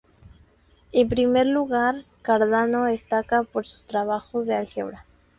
[0.93, 5.05] En primer lugar, Cardano destaca por sus trabajos de álgebra.